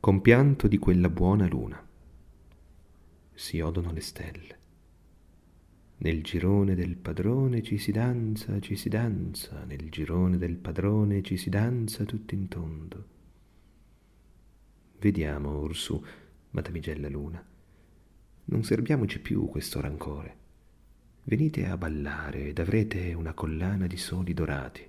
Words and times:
Compianto 0.00 0.68
di 0.68 0.78
quella 0.78 1.10
buona 1.10 1.48
luna. 1.48 1.84
Si 3.34 3.58
odono 3.58 3.90
le 3.90 4.00
stelle. 4.00 4.58
Nel 5.96 6.22
girone 6.22 6.76
del 6.76 6.94
padrone 6.96 7.64
ci 7.64 7.78
si 7.78 7.90
danza, 7.90 8.60
ci 8.60 8.76
si 8.76 8.88
danza, 8.88 9.64
nel 9.64 9.90
girone 9.90 10.38
del 10.38 10.54
padrone 10.54 11.20
ci 11.22 11.36
si 11.36 11.50
danza 11.50 12.04
tutto 12.04 12.32
in 12.34 12.46
tondo. 12.46 13.06
Vediamo, 15.00 15.58
orsù, 15.58 16.00
madamigella 16.50 17.08
luna, 17.08 17.44
non 18.44 18.62
serbiamoci 18.62 19.20
più 19.20 19.48
questo 19.48 19.80
rancore. 19.80 20.36
Venite 21.24 21.66
a 21.66 21.76
ballare 21.76 22.46
ed 22.46 22.60
avrete 22.60 23.12
una 23.14 23.34
collana 23.34 23.88
di 23.88 23.96
soli 23.96 24.32
dorati. 24.32 24.88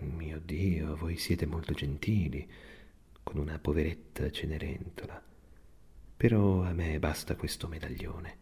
Mio 0.00 0.40
Dio, 0.44 0.96
voi 0.96 1.16
siete 1.16 1.46
molto 1.46 1.72
gentili 1.72 2.46
con 3.26 3.38
una 3.38 3.58
poveretta 3.58 4.30
Cenerentola. 4.30 5.20
Però 6.16 6.62
a 6.62 6.72
me 6.72 6.96
basta 7.00 7.34
questo 7.34 7.66
medaglione 7.66 8.36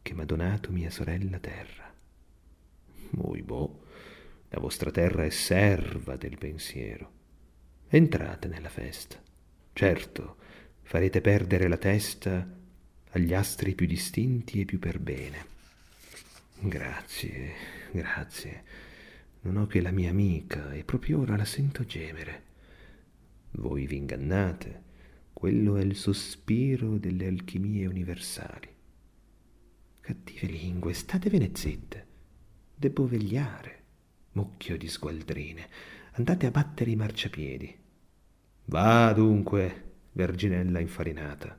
che 0.00 0.14
m'ha 0.14 0.24
donato 0.24 0.72
mia 0.72 0.88
sorella 0.88 1.38
terra. 1.38 1.92
Muy 3.10 3.42
boh, 3.42 3.84
la 4.48 4.60
vostra 4.60 4.90
terra 4.90 5.24
è 5.24 5.28
serva 5.28 6.16
del 6.16 6.38
pensiero. 6.38 7.12
Entrate 7.88 8.48
nella 8.48 8.70
festa. 8.70 9.20
Certo, 9.74 10.36
farete 10.80 11.20
perdere 11.20 11.68
la 11.68 11.76
testa 11.76 12.48
agli 13.10 13.34
astri 13.34 13.74
più 13.74 13.86
distinti 13.86 14.62
e 14.62 14.64
più 14.64 14.78
per 14.78 15.00
bene. 15.00 15.44
Grazie, 16.60 17.52
grazie. 17.90 18.64
Non 19.42 19.58
ho 19.58 19.66
che 19.66 19.82
la 19.82 19.90
mia 19.90 20.08
amica 20.08 20.72
e 20.72 20.82
proprio 20.82 21.20
ora 21.20 21.36
la 21.36 21.44
sento 21.44 21.84
gemere. 21.84 22.46
Voi 23.52 23.86
vi 23.86 23.96
ingannate. 23.96 24.82
Quello 25.32 25.76
è 25.76 25.82
il 25.82 25.94
sospiro 25.96 26.98
delle 26.98 27.26
alchimie 27.26 27.86
universali. 27.86 28.68
Cattive 30.00 30.46
lingue, 30.46 30.92
statevene 30.92 31.50
zitte. 31.54 32.06
Debbo 32.74 33.06
vegliare. 33.06 33.82
Mucchio 34.32 34.76
di 34.76 34.88
sgualdrine. 34.88 35.68
Andate 36.12 36.46
a 36.46 36.50
battere 36.50 36.90
i 36.90 36.96
marciapiedi. 36.96 37.76
Va 38.66 39.12
dunque, 39.12 39.84
verginella 40.12 40.80
infarinata, 40.80 41.56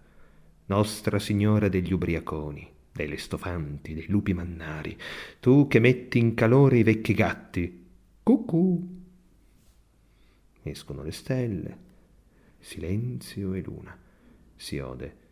Nostra 0.66 1.18
Signora 1.18 1.70
degli 1.70 1.92
ubriaconi 1.92 2.78
dei 3.00 3.08
lestofanti, 3.08 3.94
dei 3.94 4.08
lupi 4.08 4.34
mannari, 4.34 4.98
tu 5.40 5.68
che 5.70 5.80
metti 5.80 6.20
in 6.20 6.34
calore 6.34 6.80
i 6.80 6.84
vecchi 6.84 7.14
gatti. 7.14 7.88
Cucù. 8.22 8.98
Escono 10.62 11.04
le 11.04 11.12
stelle, 11.12 11.78
silenzio 12.60 13.54
e 13.54 13.62
luna. 13.62 13.98
Si 14.56 14.78
ode. 14.80 15.28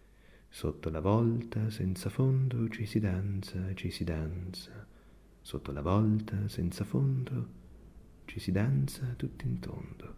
Sotto 0.50 0.90
la 0.90 1.02
volta 1.02 1.70
senza 1.70 2.10
fondo 2.10 2.70
ci 2.70 2.86
si 2.86 3.00
danza, 3.00 3.74
ci 3.74 3.92
si 3.92 4.04
danza. 4.04 4.88
Sotto 5.42 5.72
la 5.72 5.82
volta 5.82 6.48
senza 6.48 6.84
fondo 6.84 7.48
ci 8.26 8.40
si 8.40 8.52
danza 8.52 9.14
tutto 9.16 9.46
in 9.46 9.60
tondo. 9.60 10.16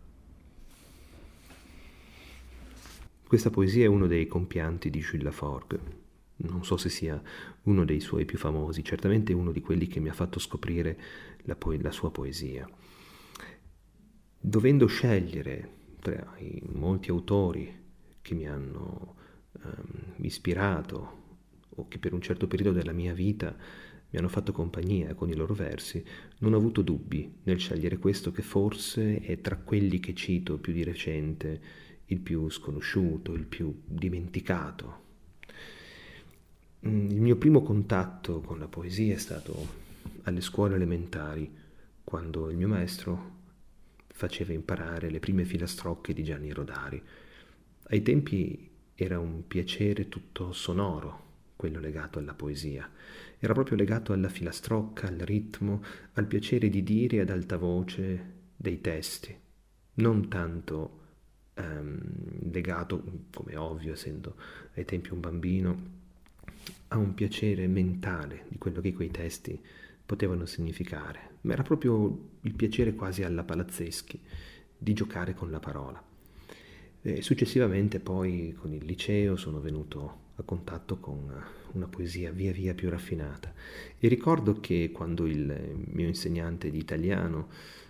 Questa 3.27 3.49
poesia 3.51 3.85
è 3.85 3.87
uno 3.87 4.07
dei 4.07 4.25
compianti 4.25 4.89
di 4.89 4.99
Jules 5.01 5.23
Laforgue, 5.23 5.79
non 6.37 6.63
so 6.63 6.77
se 6.77 6.89
sia 6.89 7.21
uno 7.63 7.85
dei 7.85 7.99
suoi 7.99 8.25
più 8.25 8.37
famosi, 8.37 8.83
certamente 8.83 9.33
uno 9.33 9.51
di 9.51 9.61
quelli 9.61 9.87
che 9.87 9.99
mi 9.99 10.09
ha 10.09 10.13
fatto 10.13 10.39
scoprire 10.39 10.99
la, 11.43 11.55
po- 11.55 11.75
la 11.79 11.91
sua 11.91 12.09
poesia. 12.09 12.67
Dovendo 14.39 14.87
scegliere 14.87 15.77
tra 15.99 16.35
i 16.37 16.61
molti 16.71 17.09
autori 17.09 17.77
che 18.21 18.33
mi 18.33 18.47
hanno 18.47 19.15
um, 19.63 20.13
ispirato 20.17 21.17
o 21.69 21.87
che 21.87 21.99
per 21.99 22.13
un 22.13 22.21
certo 22.21 22.47
periodo 22.47 22.77
della 22.77 22.93
mia 22.93 23.13
vita 23.13 23.55
mi 24.11 24.17
hanno 24.17 24.27
fatto 24.27 24.51
compagnia 24.51 25.13
con 25.13 25.29
i 25.29 25.35
loro 25.35 25.53
versi, 25.53 26.03
non 26.39 26.53
ho 26.53 26.57
avuto 26.57 26.81
dubbi 26.81 27.31
nel 27.43 27.59
scegliere 27.59 27.97
questo 27.97 28.31
che 28.31 28.41
forse 28.41 29.19
è 29.19 29.39
tra 29.41 29.57
quelli 29.57 29.99
che 29.99 30.15
cito 30.15 30.57
più 30.57 30.73
di 30.73 30.83
recente 30.83 31.61
il 32.05 32.19
più 32.19 32.49
sconosciuto, 32.49 33.33
il 33.33 33.45
più 33.45 33.81
dimenticato, 33.85 35.07
Mm, 36.87 37.09
il 37.11 37.19
mio 37.19 37.35
primo 37.35 37.61
contatto 37.61 38.39
con 38.39 38.57
la 38.57 38.67
poesia 38.67 39.13
è 39.13 39.17
stato 39.17 39.67
alle 40.23 40.39
scuole 40.39 40.75
elementari, 40.75 41.51
quando 42.05 42.49
il 42.49 42.55
mio 42.55 42.69
maestro 42.69 43.37
faceva 44.19 44.51
imparare 44.51 45.09
le 45.09 45.19
prime 45.19 45.45
filastrocche 45.45 46.11
di 46.11 46.25
Gianni 46.25 46.51
Rodari. 46.51 47.01
Ai 47.83 48.01
tempi 48.01 48.69
era 48.93 49.17
un 49.17 49.47
piacere 49.47 50.09
tutto 50.09 50.51
sonoro, 50.51 51.27
quello 51.55 51.79
legato 51.79 52.19
alla 52.19 52.33
poesia. 52.33 52.91
Era 53.39 53.53
proprio 53.53 53.77
legato 53.77 54.11
alla 54.11 54.27
filastrocca, 54.27 55.07
al 55.07 55.19
ritmo, 55.19 55.81
al 56.13 56.25
piacere 56.25 56.67
di 56.67 56.83
dire 56.83 57.21
ad 57.21 57.29
alta 57.29 57.55
voce 57.55 58.33
dei 58.57 58.81
testi, 58.81 59.33
non 59.95 60.27
tanto 60.27 60.99
ehm, 61.53 62.51
legato, 62.51 63.01
come 63.33 63.55
ovvio, 63.55 63.93
essendo 63.93 64.35
ai 64.73 64.83
tempi 64.83 65.13
un 65.13 65.21
bambino, 65.21 65.97
a 66.89 66.97
un 66.97 67.13
piacere 67.13 67.67
mentale 67.67 68.43
di 68.49 68.57
quello 68.57 68.81
che 68.81 68.91
quei 68.91 69.11
testi 69.11 69.57
potevano 70.09 70.47
significare, 70.47 71.35
ma 71.41 71.53
era 71.53 71.61
proprio 71.61 72.29
il 72.41 72.55
piacere 72.55 72.95
quasi 72.95 73.21
alla 73.21 73.43
palazzeschi 73.43 74.19
di 74.75 74.93
giocare 74.93 75.35
con 75.35 75.51
la 75.51 75.59
parola. 75.59 76.03
E 77.03 77.21
successivamente 77.21 77.99
poi 77.99 78.55
con 78.57 78.73
il 78.73 78.83
liceo 78.85 79.35
sono 79.35 79.59
venuto 79.59 80.31
a 80.37 80.41
contatto 80.41 80.97
con 80.97 81.31
una 81.73 81.87
poesia 81.87 82.31
via 82.31 82.51
via 82.51 82.73
più 82.73 82.89
raffinata. 82.89 83.53
E 83.99 84.07
ricordo 84.07 84.59
che 84.59 84.89
quando 84.91 85.27
il 85.27 85.85
mio 85.91 86.07
insegnante 86.07 86.71
di 86.71 86.79
italiano 86.79 87.49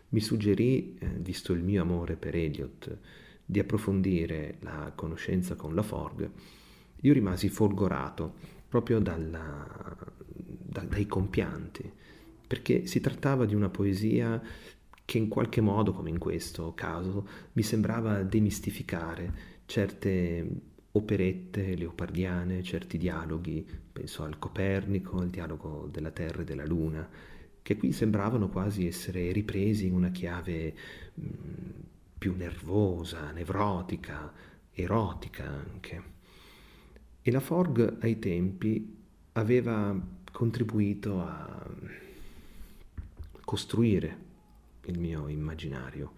mi 0.09 0.19
suggerì, 0.19 0.97
eh, 0.99 1.07
visto 1.19 1.53
il 1.53 1.63
mio 1.63 1.81
amore 1.81 2.17
per 2.17 2.35
Eliot, 2.35 2.97
di 3.45 3.59
approfondire 3.59 4.57
la 4.59 4.91
conoscenza 4.93 5.55
con 5.55 5.73
la 5.73 5.83
Forg, 5.83 6.29
io 6.99 7.13
rimasi 7.13 7.47
folgorato 7.47 8.33
proprio 8.67 8.99
dalla, 8.99 9.95
da, 10.27 10.81
dai 10.81 11.07
compianti, 11.07 11.93
perché 12.49 12.87
si 12.87 12.99
trattava 12.99 13.45
di 13.45 13.53
una 13.53 13.69
poesia 13.69 14.41
che 15.05 15.17
in 15.19 15.27
qualche 15.27 15.61
modo, 15.61 15.93
come 15.93 16.09
in 16.09 16.17
questo 16.17 16.73
caso, 16.73 17.27
mi 17.53 17.61
sembrava 17.61 18.23
demistificare 18.23 19.31
certe 19.67 20.47
operette 20.93 21.75
leopardiane, 21.75 22.63
certi 22.63 22.97
dialoghi, 22.97 23.63
penso 23.93 24.23
al 24.23 24.39
Copernico, 24.39 25.19
al 25.19 25.29
dialogo 25.29 25.87
della 25.91 26.09
Terra 26.09 26.41
e 26.41 26.43
della 26.43 26.65
Luna, 26.65 27.07
che 27.61 27.77
qui 27.77 27.91
sembravano 27.91 28.49
quasi 28.49 28.87
essere 28.87 29.31
ripresi 29.31 29.85
in 29.85 29.93
una 29.93 30.09
chiave 30.09 30.73
mh, 31.13 31.27
più 32.17 32.35
nervosa, 32.35 33.29
nevrotica, 33.29 34.33
erotica 34.71 35.43
anche. 35.45 36.03
E 37.21 37.29
la 37.29 37.39
Forg 37.39 37.97
ai 37.99 38.17
tempi 38.17 38.97
aveva 39.33 39.95
contribuito 40.31 41.21
a 41.21 42.08
costruire 43.49 44.17
il 44.85 44.99
mio 44.99 45.27
immaginario, 45.27 46.13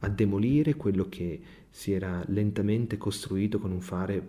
a 0.00 0.08
demolire 0.08 0.74
quello 0.74 1.08
che 1.08 1.40
si 1.70 1.92
era 1.92 2.20
lentamente 2.26 2.98
costruito 2.98 3.60
con 3.60 3.70
un 3.70 3.80
fare 3.80 4.20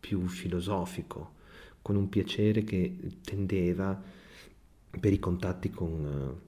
più 0.00 0.26
filosofico, 0.28 1.34
con 1.82 1.96
un 1.96 2.08
piacere 2.08 2.64
che 2.64 2.96
tendeva 3.22 4.02
per 4.98 5.12
i 5.12 5.18
contatti 5.18 5.68
con 5.68 6.40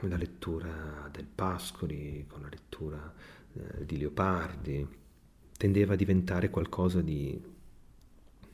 eh, 0.00 0.08
la 0.08 0.16
lettura 0.16 1.10
del 1.12 1.26
Pascoli, 1.26 2.24
con 2.26 2.40
la 2.40 2.48
lettura 2.48 3.12
eh, 3.52 3.84
di 3.84 3.98
Leopardi, 3.98 4.88
tendeva 5.54 5.92
a 5.92 5.96
diventare 5.96 6.48
qualcosa 6.48 7.02
di 7.02 7.38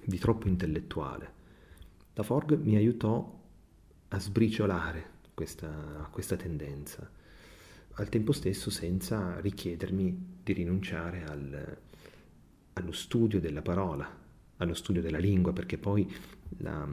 di 0.03 0.19
troppo 0.19 0.49
intellettuale. 0.49 1.33
La 2.15 2.25
Forg 2.25 2.59
mi 2.61 2.75
aiutò 2.75 3.41
a 4.09 4.19
sbriciolare 4.19 5.15
questa, 5.37 6.09
questa 6.11 6.35
tendenza, 6.35 7.09
al 7.99 8.09
tempo 8.09 8.33
stesso 8.33 8.71
senza 8.71 9.39
richiedermi 9.41 10.39
di 10.43 10.53
rinunciare 10.55 11.25
al, 11.25 11.79
allo 12.73 12.93
studio 12.93 13.39
della 13.39 13.61
parola, 13.61 14.11
allo 14.57 14.73
studio 14.73 15.03
della 15.03 15.19
lingua, 15.19 15.53
perché 15.53 15.77
poi 15.77 16.11
la, 16.59 16.89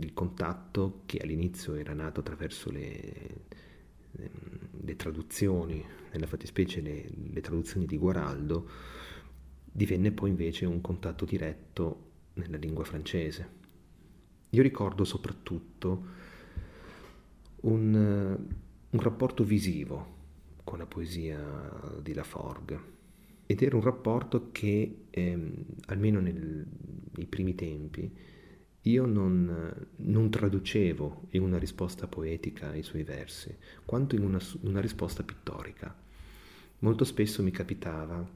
il 0.00 0.12
contatto 0.12 1.02
che 1.06 1.18
all'inizio 1.18 1.76
era 1.76 1.92
nato 1.92 2.18
attraverso 2.18 2.72
le, 2.72 3.44
le, 4.10 4.30
le 4.80 4.96
traduzioni, 4.96 5.84
nella 6.10 6.26
fattispecie 6.26 6.80
le, 6.80 7.08
le 7.30 7.40
traduzioni 7.40 7.86
di 7.86 7.96
Guaraldo, 7.96 8.68
divenne 9.70 10.10
poi 10.10 10.30
invece 10.30 10.66
un 10.66 10.80
contatto 10.80 11.24
diretto 11.24 12.06
nella 12.34 12.56
lingua 12.56 12.82
francese. 12.82 13.56
Io 14.50 14.62
ricordo 14.62 15.04
soprattutto 15.04 16.26
un, 17.62 18.38
un 18.90 19.00
rapporto 19.00 19.44
visivo 19.44 20.16
con 20.64 20.78
la 20.78 20.86
poesia 20.86 21.40
di 22.02 22.12
Laforgue. 22.12 22.96
ed 23.46 23.62
era 23.62 23.76
un 23.76 23.82
rapporto 23.82 24.50
che, 24.52 25.06
ehm, 25.08 25.64
almeno 25.86 26.20
nel, 26.20 26.66
nei 27.14 27.26
primi 27.26 27.54
tempi, 27.54 28.12
io 28.82 29.06
non, 29.06 29.86
non, 29.96 30.30
traducevo 30.30 31.28
in 31.30 31.42
una 31.42 31.58
risposta 31.58 32.06
poetica 32.06 32.68
ai 32.68 32.82
suoi 32.82 33.04
versi, 33.04 33.56
quanto 33.84 34.14
in 34.14 34.22
una, 34.22 34.38
una 34.60 34.80
risposta 34.80 35.22
pittorica. 35.22 35.94
Molto 36.80 37.04
spesso 37.04 37.42
mi 37.42 37.50
capitava 37.50 38.26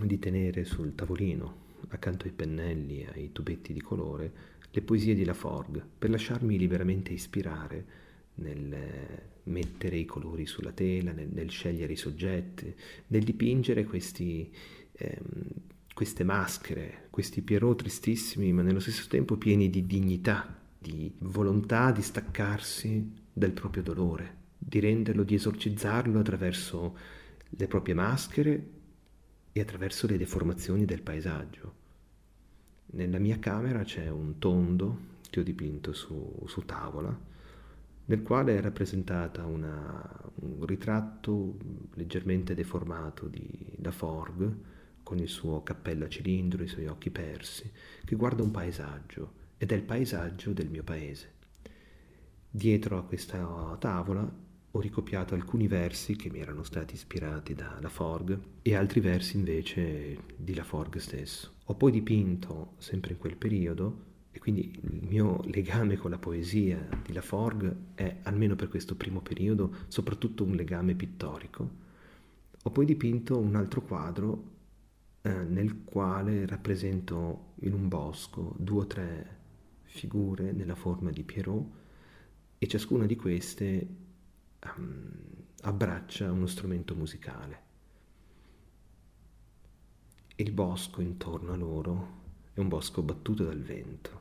di 0.00 0.18
tenere 0.18 0.64
sul 0.64 0.94
tavolino, 0.94 1.68
accanto 1.88 2.26
ai 2.26 2.32
pennelli 2.32 3.00
e 3.00 3.08
ai 3.12 3.32
tubetti 3.32 3.72
di 3.72 3.80
colore, 3.80 4.32
le 4.70 4.82
poesie 4.82 5.14
di 5.14 5.24
Laforgue, 5.24 5.84
per 5.98 6.10
lasciarmi 6.10 6.56
liberamente 6.56 7.12
ispirare 7.12 8.08
nel 8.40 9.28
mettere 9.44 9.96
i 9.96 10.04
colori 10.04 10.46
sulla 10.46 10.72
tela, 10.72 11.12
nel, 11.12 11.28
nel 11.32 11.50
scegliere 11.50 11.92
i 11.92 11.96
soggetti, 11.96 12.74
nel 13.08 13.22
dipingere 13.22 13.84
questi, 13.84 14.52
ehm, 14.92 15.22
queste 15.94 16.24
maschere, 16.24 17.06
questi 17.10 17.42
Pierrot 17.42 17.78
tristissimi, 17.78 18.52
ma 18.52 18.62
nello 18.62 18.80
stesso 18.80 19.06
tempo 19.08 19.36
pieni 19.36 19.70
di 19.70 19.86
dignità, 19.86 20.58
di 20.78 21.12
volontà 21.18 21.90
di 21.92 22.02
staccarsi 22.02 23.12
dal 23.32 23.52
proprio 23.52 23.82
dolore, 23.82 24.36
di 24.56 24.80
renderlo, 24.80 25.22
di 25.22 25.34
esorcizzarlo 25.34 26.18
attraverso 26.18 26.96
le 27.50 27.66
proprie 27.66 27.94
maschere 27.94 28.68
e 29.52 29.60
attraverso 29.60 30.06
le 30.06 30.16
deformazioni 30.16 30.84
del 30.84 31.02
paesaggio. 31.02 31.78
Nella 32.92 33.18
mia 33.18 33.38
camera 33.38 33.82
c'è 33.84 34.08
un 34.08 34.38
tondo 34.38 35.08
che 35.28 35.40
ho 35.40 35.42
dipinto 35.42 35.92
su, 35.92 36.42
su 36.46 36.64
tavola, 36.64 37.28
nel 38.10 38.22
quale 38.22 38.58
è 38.58 38.60
rappresentata 38.60 39.46
una, 39.46 40.04
un 40.40 40.66
ritratto 40.66 41.56
leggermente 41.94 42.54
deformato 42.54 43.28
di 43.28 43.48
Laforgue, 43.76 44.68
con 45.04 45.18
il 45.18 45.28
suo 45.28 45.62
cappello 45.62 46.06
a 46.06 46.08
cilindro, 46.08 46.64
i 46.64 46.66
suoi 46.66 46.88
occhi 46.88 47.10
persi, 47.10 47.70
che 48.04 48.16
guarda 48.16 48.42
un 48.42 48.50
paesaggio, 48.50 49.32
ed 49.58 49.70
è 49.70 49.76
il 49.76 49.84
paesaggio 49.84 50.52
del 50.52 50.68
mio 50.68 50.82
paese. 50.82 51.34
Dietro 52.50 52.98
a 52.98 53.04
questa 53.04 53.76
tavola 53.78 54.28
ho 54.72 54.80
ricopiato 54.80 55.34
alcuni 55.34 55.68
versi 55.68 56.16
che 56.16 56.30
mi 56.30 56.40
erano 56.40 56.64
stati 56.64 56.94
ispirati 56.94 57.54
da 57.54 57.78
Laforgue 57.80 58.40
e 58.62 58.74
altri 58.74 58.98
versi 58.98 59.36
invece 59.36 60.18
di 60.36 60.54
Laforgue 60.54 60.98
stesso. 60.98 61.52
Ho 61.66 61.76
poi 61.76 61.92
dipinto, 61.92 62.74
sempre 62.78 63.12
in 63.12 63.18
quel 63.18 63.36
periodo, 63.36 64.08
e 64.32 64.38
quindi 64.38 64.78
il 64.82 65.06
mio 65.08 65.40
legame 65.44 65.96
con 65.96 66.10
la 66.10 66.18
poesia 66.18 66.88
di 67.04 67.12
Laforgue 67.12 67.76
è, 67.94 68.18
almeno 68.22 68.54
per 68.54 68.68
questo 68.68 68.94
primo 68.94 69.20
periodo, 69.20 69.74
soprattutto 69.88 70.44
un 70.44 70.54
legame 70.54 70.94
pittorico. 70.94 71.88
Ho 72.62 72.70
poi 72.70 72.84
dipinto 72.84 73.38
un 73.38 73.56
altro 73.56 73.82
quadro 73.82 74.58
eh, 75.22 75.30
nel 75.30 75.82
quale 75.84 76.46
rappresento 76.46 77.52
in 77.60 77.72
un 77.72 77.88
bosco 77.88 78.54
due 78.58 78.80
o 78.80 78.86
tre 78.86 79.38
figure 79.82 80.52
nella 80.52 80.76
forma 80.76 81.10
di 81.10 81.22
Pierrot 81.24 81.66
e 82.58 82.66
ciascuna 82.66 83.06
di 83.06 83.16
queste 83.16 83.88
um, 84.76 85.10
abbraccia 85.62 86.30
uno 86.30 86.46
strumento 86.46 86.94
musicale. 86.94 87.68
Il 90.36 90.52
bosco 90.52 91.00
intorno 91.00 91.52
a 91.52 91.56
loro 91.56 92.18
è 92.54 92.60
un 92.60 92.68
bosco 92.68 93.02
battuto 93.02 93.44
dal 93.44 93.60
vento. 93.60 94.19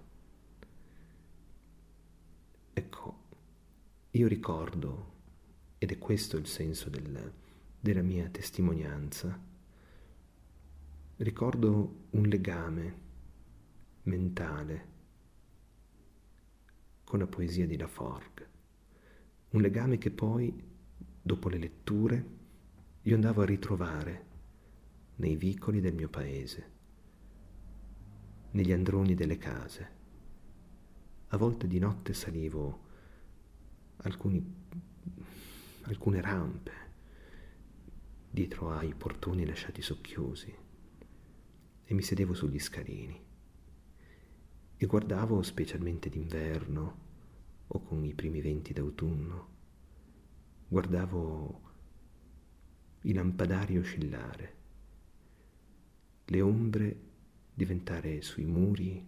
Io 4.20 4.28
ricordo, 4.28 5.14
ed 5.78 5.92
è 5.92 5.98
questo 5.98 6.36
il 6.36 6.46
senso 6.46 6.90
del, 6.90 7.32
della 7.80 8.02
mia 8.02 8.28
testimonianza, 8.28 9.40
ricordo 11.16 12.08
un 12.10 12.24
legame 12.24 12.98
mentale 14.04 14.88
con 17.06 17.20
la 17.20 17.28
poesia 17.28 17.66
di 17.66 17.78
Laforgue, 17.78 18.50
un 19.52 19.62
legame 19.62 19.98
che 19.98 20.12
poi, 20.12 20.54
dopo 21.22 21.48
le 21.48 21.58
letture, 21.58 22.26
io 23.04 23.16
andavo 23.16 23.42
a 23.42 23.46
ritrovare 23.46 24.26
nei 25.16 25.38
vicoli 25.38 25.80
del 25.80 25.94
mio 25.94 26.10
paese, 26.10 26.72
negli 28.52 28.74
androni 28.74 29.16
delle 29.16 29.38
case. 29.38 29.98
A 31.30 31.38
volte 31.38 31.68
di 31.68 31.80
notte 31.80 32.14
salivo 32.14 32.88
alcuni, 34.04 34.44
alcune 35.82 36.22
rampe 36.22 36.72
dietro 38.30 38.72
ai 38.72 38.94
portoni 38.94 39.46
lasciati 39.46 39.82
socchiusi 39.82 40.56
e 41.84 41.94
mi 41.94 42.02
sedevo 42.02 42.34
sugli 42.34 42.60
scalini 42.60 43.28
e 44.78 44.86
guardavo 44.86 45.42
specialmente 45.42 46.10
d'inverno 46.10 47.08
o 47.68 47.82
con 47.82 48.06
i 48.06 48.14
primi 48.14 48.40
venti 48.42 48.72
d'autunno, 48.72 49.48
guardavo 50.68 51.62
i 53.02 53.14
lampadari 53.14 53.78
oscillare, 53.78 54.56
le 56.26 56.42
ombre 56.42 57.00
diventare 57.54 58.22
sui 58.22 58.46
muri 58.46 59.06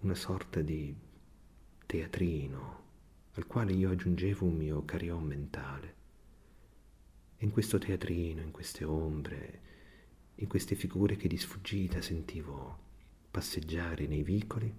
una 0.00 0.14
sorta 0.14 0.60
di 0.60 0.94
teatrino 1.86 2.79
al 3.34 3.46
quale 3.46 3.72
io 3.72 3.90
aggiungevo 3.90 4.44
un 4.44 4.56
mio 4.56 4.84
carillon 4.84 5.24
mentale. 5.24 5.94
E 7.36 7.44
in 7.44 7.50
questo 7.50 7.78
teatrino, 7.78 8.42
in 8.42 8.50
queste 8.50 8.84
ombre, 8.84 9.60
in 10.36 10.46
queste 10.46 10.74
figure 10.74 11.16
che 11.16 11.28
di 11.28 11.36
sfuggita 11.36 12.00
sentivo 12.02 12.88
passeggiare 13.30 14.06
nei 14.06 14.22
vicoli, 14.22 14.74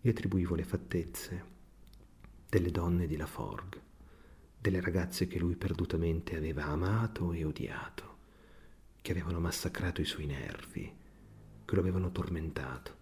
io 0.00 0.10
attribuivo 0.10 0.54
le 0.54 0.64
fattezze 0.64 1.44
delle 2.48 2.70
donne 2.70 3.06
di 3.06 3.16
Laforgue, 3.16 3.80
delle 4.58 4.80
ragazze 4.80 5.26
che 5.26 5.38
lui 5.38 5.56
perdutamente 5.56 6.36
aveva 6.36 6.64
amato 6.64 7.32
e 7.32 7.44
odiato, 7.44 8.16
che 9.00 9.12
avevano 9.12 9.40
massacrato 9.40 10.00
i 10.00 10.04
suoi 10.04 10.26
nervi, 10.26 10.92
che 11.64 11.74
lo 11.74 11.80
avevano 11.80 12.10
tormentato. 12.10 13.01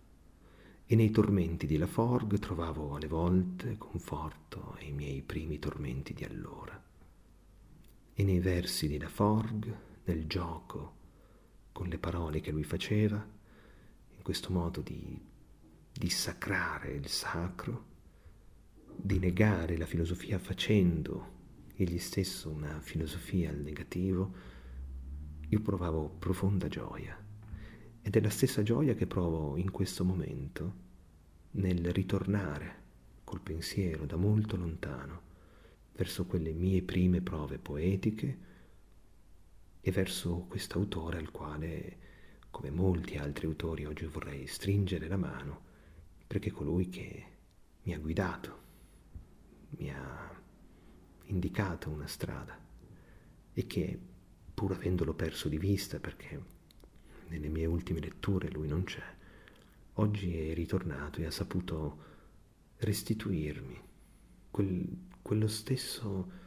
E 0.93 0.97
nei 0.97 1.13
tormenti 1.13 1.69
di 1.69 1.77
Laforgue 1.77 2.41
trovavo 2.41 2.97
alle 2.97 3.07
volte 3.07 3.79
conforto 3.79 4.75
ai 4.81 4.91
miei 4.91 5.23
primi 5.23 5.61
tormenti 5.61 6.13
di 6.13 6.25
allora. 6.25 6.83
E 8.13 8.25
nei 8.25 8.41
versi 8.41 8.89
di 8.89 8.99
Laforgue, 8.99 9.79
nel 10.07 10.27
gioco, 10.27 10.97
con 11.71 11.87
le 11.87 11.99
parole 11.99 12.41
che 12.41 12.51
lui 12.51 12.65
faceva, 12.65 13.25
in 14.17 14.21
questo 14.21 14.51
modo 14.51 14.81
di 14.81 15.17
dissacrare 15.93 16.91
il 16.91 17.07
sacro, 17.07 17.85
di 18.97 19.21
negare 19.21 19.77
la 19.77 19.87
filosofia 19.87 20.41
facendo 20.41 21.39
egli 21.77 22.01
stesso 22.01 22.51
una 22.51 22.81
filosofia 22.81 23.51
al 23.51 23.59
negativo, 23.59 24.33
io 25.51 25.61
provavo 25.61 26.09
profonda 26.19 26.67
gioia. 26.67 27.30
Ed 28.03 28.17
è 28.17 28.21
la 28.21 28.31
stessa 28.31 28.63
gioia 28.63 28.95
che 28.95 29.07
provo 29.07 29.57
in 29.57 29.71
questo 29.71 30.05
momento 30.05 30.89
nel 31.53 31.93
ritornare 31.93 32.79
col 33.25 33.41
pensiero 33.41 34.07
da 34.07 34.17
molto 34.17 34.57
lontano 34.57 35.29
verso 35.93 36.25
quelle 36.25 36.53
mie 36.53 36.83
prime 36.83 37.21
prove 37.21 37.59
poetiche, 37.59 38.49
e 39.81 39.91
verso 39.91 40.45
quest'autore 40.49 41.19
al 41.19 41.31
quale, 41.31 41.97
come 42.51 42.71
molti 42.71 43.17
altri 43.17 43.47
autori, 43.47 43.87
oggi 43.87 44.05
vorrei 44.05 44.47
stringere 44.47 45.09
la 45.09 45.17
mano, 45.17 45.69
perché 46.27 46.51
è 46.51 46.53
colui 46.53 46.89
che 46.89 47.25
mi 47.83 47.95
ha 47.95 47.99
guidato, 47.99 48.59
mi 49.71 49.91
ha 49.91 50.43
indicato 51.25 51.91
una 51.91 52.07
strada 52.07 52.59
e 53.53 53.67
che, 53.67 53.99
pur 54.53 54.73
avendolo 54.73 55.15
perso 55.15 55.49
di 55.49 55.59
vista, 55.59 55.99
perché 55.99 56.59
nelle 57.31 57.49
mie 57.49 57.67
ultime 57.67 58.01
letture 58.01 58.51
lui 58.51 58.69
non 58.69 58.85
c'è, 58.85 59.03
oggi 59.95 60.37
è 60.37 60.55
ritornato 60.55 61.21
e 61.21 61.27
ha 61.27 61.31
saputo 61.31 62.09
restituirmi 62.79 63.81
quel, 64.51 64.87
quello 65.23 65.47
stesso 65.47 66.39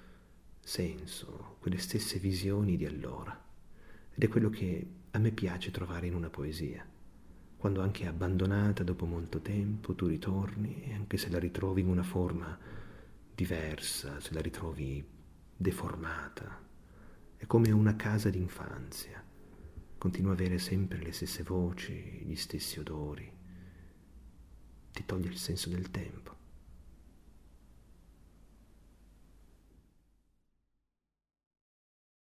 senso, 0.59 1.57
quelle 1.59 1.77
stesse 1.77 2.19
visioni 2.19 2.75
di 2.75 2.85
allora. 2.85 3.41
Ed 4.13 4.23
è 4.23 4.27
quello 4.27 4.49
che 4.49 4.87
a 5.11 5.19
me 5.19 5.31
piace 5.31 5.71
trovare 5.71 6.07
in 6.07 6.15
una 6.15 6.29
poesia. 6.29 6.85
Quando 7.57 7.81
anche 7.81 8.05
abbandonata 8.07 8.83
dopo 8.83 9.05
molto 9.05 9.39
tempo 9.39 9.95
tu 9.95 10.07
ritorni 10.07 10.83
e 10.83 10.93
anche 10.93 11.17
se 11.17 11.29
la 11.29 11.39
ritrovi 11.39 11.81
in 11.81 11.87
una 11.87 12.03
forma 12.03 12.57
diversa, 13.33 14.19
se 14.19 14.33
la 14.33 14.41
ritrovi 14.41 15.03
deformata, 15.55 16.61
è 17.37 17.45
come 17.45 17.71
una 17.71 17.95
casa 17.95 18.29
d'infanzia. 18.29 19.23
Continua 20.03 20.31
a 20.31 20.33
avere 20.33 20.57
sempre 20.57 20.97
le 21.01 21.13
stesse 21.13 21.43
voci, 21.43 21.93
gli 21.93 22.35
stessi 22.35 22.77
odori. 22.77 23.31
Ti 24.91 25.05
toglie 25.05 25.29
il 25.29 25.37
senso 25.37 25.69
del 25.69 25.91
tempo. 25.91 26.35